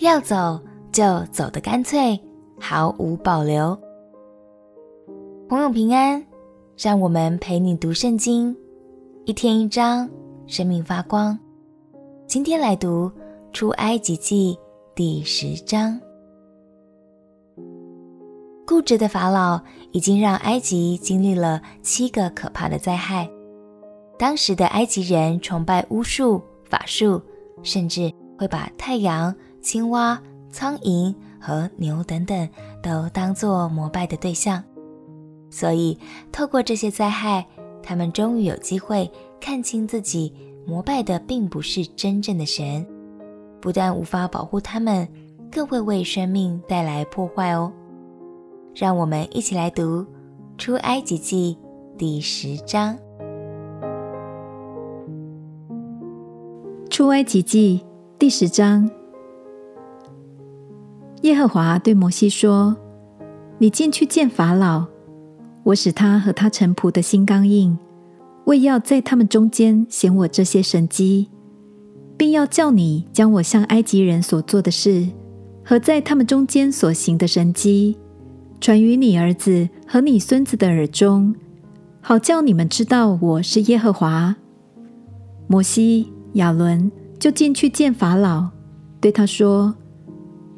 [0.00, 0.58] 要走
[0.90, 2.18] 就走得干脆，
[2.58, 3.78] 毫无保留。
[5.46, 6.24] 朋友平安，
[6.74, 8.56] 让我们陪你读圣经，
[9.26, 10.08] 一天一章，
[10.46, 11.38] 生命发光。
[12.26, 13.12] 今天来读
[13.52, 14.58] 出埃及记
[14.94, 16.00] 第十章。
[18.66, 19.60] 固执的法老
[19.92, 23.28] 已经让埃及经历了七个可怕的灾害。
[24.18, 27.20] 当时的埃及人崇拜巫术、法术，
[27.62, 32.48] 甚至会把太阳、青蛙、苍蝇和牛等等
[32.82, 34.62] 都当作膜拜的对象。
[35.50, 35.98] 所以，
[36.30, 37.44] 透过这些灾害，
[37.82, 39.10] 他们终于有机会
[39.40, 40.32] 看清自己
[40.66, 42.86] 膜拜的并不是真正的神，
[43.60, 45.08] 不但无法保护他们，
[45.50, 47.72] 更会为生命带来破坏哦。
[48.74, 50.02] 让我们一起来读
[50.56, 51.58] 《出埃及记》
[51.98, 52.96] 第十章。
[56.88, 57.84] 出埃及记
[58.18, 58.88] 第十章，
[61.22, 62.76] 耶和华对摩西说
[63.58, 64.86] ：“你进去见法老，
[65.64, 67.78] 我使他和他臣仆的心刚硬，
[68.46, 71.28] 为要在他们中间显我这些神迹，
[72.16, 75.06] 并要叫你将我向埃及人所做的事
[75.64, 77.96] 和在他们中间所行的神迹，
[78.60, 81.34] 传于你儿子和你孙子的耳中，
[82.00, 84.36] 好叫你们知道我是耶和华。”
[85.48, 86.12] 摩西。
[86.34, 88.50] 亚伦就进去见法老，
[89.00, 89.74] 对他说：“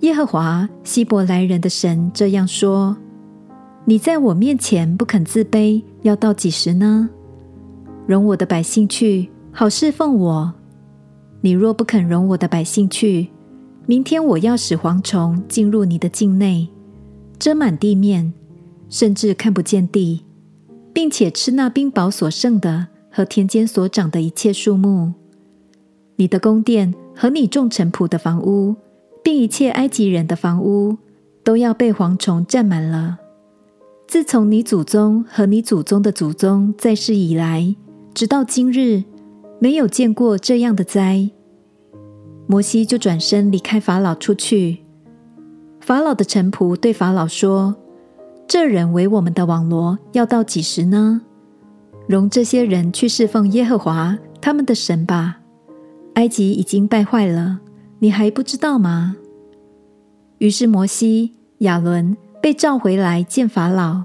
[0.00, 2.96] 耶和华希伯来人的神这样说：
[3.84, 7.08] 你在我面前不肯自卑，要到几时呢？
[8.06, 10.52] 容我的百姓去，好侍奉我。
[11.40, 13.28] 你若不肯容我的百姓去，
[13.86, 16.68] 明天我要使蝗虫进入你的境内，
[17.38, 18.32] 遮满地面，
[18.88, 20.24] 甚至看不见地，
[20.92, 25.14] 并且吃那冰雹所剩的和田间所长的一切树木。”
[26.16, 28.74] 你的宫殿和你众臣仆的房屋，
[29.26, 30.98] 并一切埃及人的房屋，
[31.42, 33.18] 都要被蝗虫占满了。
[34.06, 37.74] 自从你祖宗和你祖宗的祖宗在世以来，
[38.14, 39.02] 直到今日，
[39.58, 41.28] 没有见过这样的灾。
[42.46, 44.84] 摩西就转身离开法老出去。
[45.80, 47.74] 法老的臣仆对法老说
[48.46, 51.22] ：“这人为我们的网罗，要到几时呢？
[52.06, 55.38] 容这些人去侍奉耶和华他们的神吧。”
[56.14, 57.58] 埃及已经败坏了，
[57.98, 59.16] 你还不知道吗？
[60.38, 64.04] 于是摩西、亚伦被召回来见法老。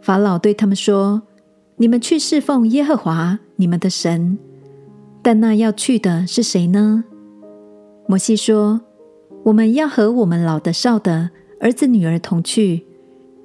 [0.00, 1.22] 法老对他们说
[1.76, 4.38] ：“你们去侍奉耶和华你们的神。
[5.22, 7.04] 但那要去的是谁呢？”
[8.08, 8.80] 摩西说
[9.44, 12.86] ：“我们要和我们老的、少的、儿子、女儿同去，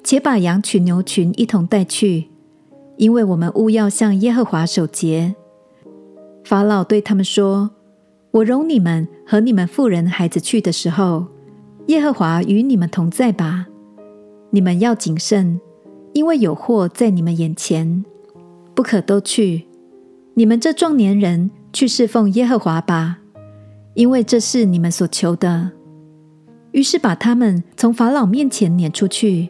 [0.04, 2.30] 且把羊群、牛群一同带去，
[2.98, 5.36] 因为我们务要向耶和华守节。”
[6.46, 7.72] 法老对他们说
[8.32, 11.28] ：“我容你们和你们妇人孩子去的时候，
[11.86, 13.68] 耶和华与你们同在吧。
[14.50, 15.62] 你们要谨慎，
[16.14, 18.04] 因为有祸在你们眼前，
[18.74, 19.68] 不可都去。
[20.34, 23.20] 你们这壮年人去侍奉耶和华吧，
[23.94, 25.74] 因为这是你们所求的。”
[26.74, 29.50] 于是把他们从法老面前撵出去。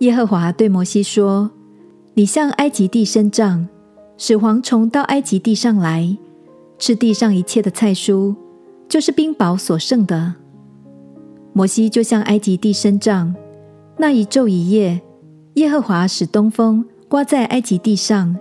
[0.00, 1.52] 耶和华对摩西说
[2.14, 3.68] ：“你向埃及地伸杖。”
[4.18, 6.18] 使蝗虫到埃及地上来，
[6.80, 8.34] 吃地上一切的菜蔬，
[8.88, 10.34] 就是冰雹所剩的。
[11.52, 13.34] 摩西就向埃及地伸杖，
[13.96, 15.00] 那一昼一夜，
[15.54, 18.36] 耶和华使东风刮在埃及地上。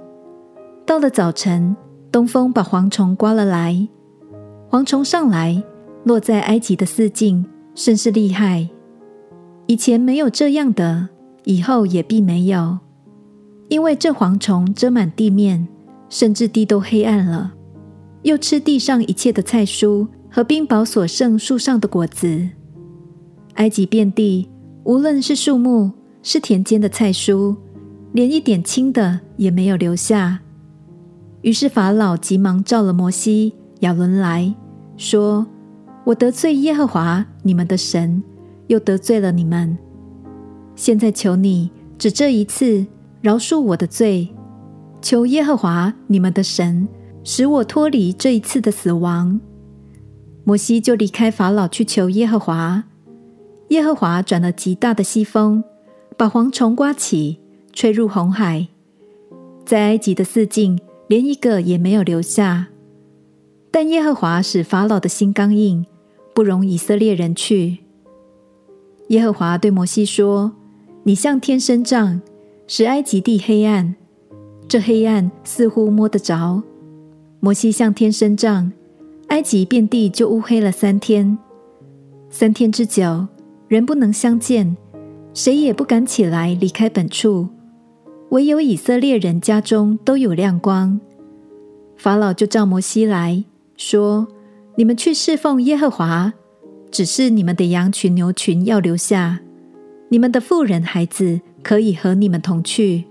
[0.86, 1.76] 到了早晨，
[2.12, 3.88] 东风把蝗虫刮了来，
[4.70, 5.64] 蝗虫上来，
[6.04, 8.70] 落在埃及的四境，甚是厉害。
[9.68, 11.10] 以前没有这样的，
[11.46, 12.80] 以后也必没有。
[13.70, 15.68] 因为这蝗虫遮满地面，
[16.08, 17.54] 甚至地都黑暗了，
[18.22, 22.50] 又吃地上一切的菜蔬和冰雹所剩树上的果子。
[23.54, 24.50] 埃及遍地，
[24.84, 27.56] 无论是树木，是田间的菜蔬，
[28.12, 30.42] 连一点青的也没有留下。
[31.40, 34.54] 于是法老急忙召了摩西、亚伦来
[34.98, 35.48] 说
[36.04, 38.22] ：“我得罪耶和华你们的神，
[38.68, 39.78] 又得罪了你们。
[40.76, 42.86] 现在求你只这一次。”
[43.22, 44.28] 饶恕我的罪，
[45.02, 46.88] 求耶和华你们的神
[47.24, 49.40] 使我脱离这一次的死亡。
[50.46, 52.86] 摩西就离开法老去求耶和华。
[53.70, 55.64] 耶和华转了极大的西风，
[56.16, 57.40] 把蝗虫刮起，
[57.74, 58.68] 吹入红海，
[59.66, 62.68] 在埃及的四境连一个也没有留下。
[63.72, 65.86] 但耶和华使法老的心刚硬，
[66.34, 67.80] 不容以色列人去。
[69.10, 70.54] 耶和华对摩西说
[71.04, 72.22] ：“你向天伸杖。”
[72.68, 73.96] 使埃及地黑暗，
[74.68, 76.64] 这黑暗似乎摸得着。
[77.40, 78.72] 摩西向天伸杖，
[79.36, 81.38] 埃及遍地就乌黑了三天。
[82.30, 83.28] 三天之久，
[83.68, 84.78] 人不能相见，
[85.34, 87.50] 谁也不敢起来离开本处，
[88.30, 91.02] 唯有以色列人家中都有亮光。
[91.98, 93.44] 法老就召摩西来
[93.76, 94.26] 说
[94.78, 96.32] ：“你们去侍奉耶和华，
[96.90, 99.42] 只是你们的羊群牛群要留下，
[100.08, 103.04] 你们的妇人孩子可以和你们同去。”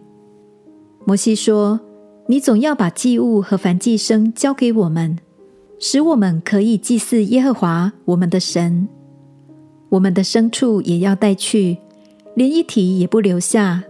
[1.05, 1.79] 摩西说
[2.29, 5.19] ：“你总要把祭物和燔祭牲交给我们，
[5.87, 8.89] 使我们可以祭祀耶和华我们的神。
[9.91, 11.77] 我们的牲畜也要带去，
[12.35, 13.85] 连一蹄也不留下，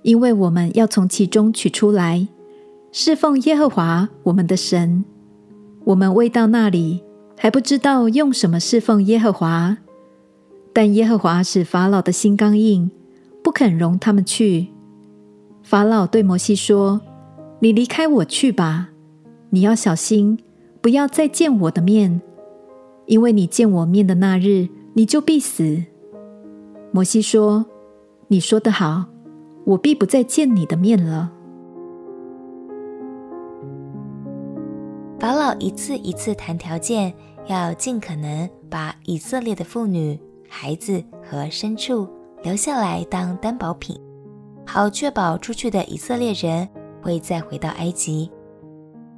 [0.00, 2.26] 因为我们要从其中取出来。”
[2.92, 5.04] 侍奉耶和华我们的神，
[5.84, 7.02] 我们未到那里，
[7.38, 9.76] 还不知道用什么侍奉耶和华。
[10.72, 12.90] 但耶和华使法老的心刚硬，
[13.44, 14.68] 不肯容他们去。
[15.62, 17.02] 法老对摩西说
[17.60, 18.88] ：“你离开我去吧，
[19.50, 20.38] 你要小心，
[20.86, 22.22] 不要再见我的面，
[23.06, 25.82] 因为你见我面的那日，你就必死。”
[26.94, 27.66] 摩西说
[28.30, 29.06] ：“你说的好，
[29.64, 31.32] 我必不再见你的面了。”
[35.18, 37.12] 法老一次一次谈条件，
[37.46, 40.16] 要尽可能把以色列的妇女、
[40.48, 42.08] 孩子和牲畜
[42.44, 44.00] 留下来当担保品，
[44.64, 46.68] 好确保出去的以色列人
[47.02, 48.30] 会再回到埃及。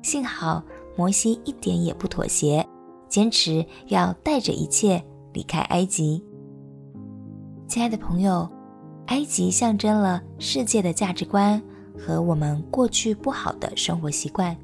[0.00, 0.62] 幸好
[0.99, 2.67] 摩西一点也不妥协，
[3.09, 5.00] 坚持要带着一切
[5.33, 6.21] 离开埃及。
[7.69, 8.50] 亲爱的朋友，
[9.06, 11.62] 埃及象征了世界的价值观
[11.97, 14.56] 和我们过去不好的生活习惯。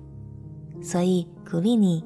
[0.82, 2.02] 所以鼓励你，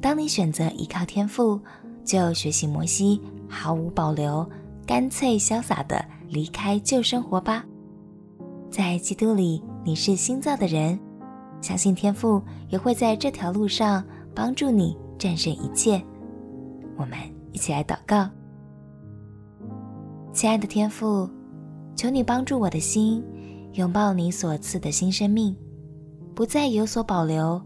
[0.00, 1.60] 当你选择依靠天赋，
[2.06, 3.20] 就学习摩西，
[3.50, 4.48] 毫无保留、
[4.86, 7.66] 干脆潇洒地离开旧生活吧。
[8.70, 10.98] 在基督里，你是新造的人，
[11.60, 16.02] 相信天父也会在这条路上帮助你战胜一切。
[16.96, 17.18] 我们
[17.52, 18.28] 一起来祷告，
[20.32, 21.28] 亲爱的天父，
[21.96, 23.24] 求你帮助我的心，
[23.72, 25.56] 拥抱你所赐的新生命，
[26.34, 27.60] 不再有所保留。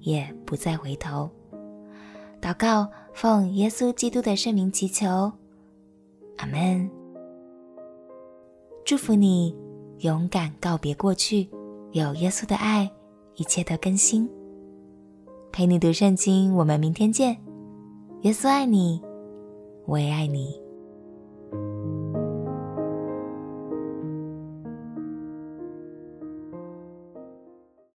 [0.00, 1.28] 也不再回头。
[2.40, 5.32] 祷告，奉耶稣基督的圣名祈求，
[6.36, 6.88] 阿门。
[8.84, 9.52] 祝福你，
[9.98, 11.50] 勇敢告别过去，
[11.90, 12.88] 有耶稣的爱，
[13.36, 14.28] 一切都更新。
[15.52, 17.36] 陪你读圣经，我们明天见。
[18.22, 19.00] 耶稣爱你，
[19.86, 20.65] 我也爱你。